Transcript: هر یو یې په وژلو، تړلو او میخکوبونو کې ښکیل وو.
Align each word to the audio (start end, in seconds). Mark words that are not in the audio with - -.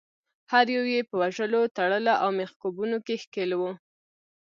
هر 0.51 0.65
یو 0.75 0.85
یې 0.93 1.01
په 1.09 1.15
وژلو، 1.21 1.61
تړلو 1.77 2.13
او 2.23 2.29
میخکوبونو 2.39 2.97
کې 3.05 3.15
ښکیل 3.23 3.51
وو. 3.55 3.71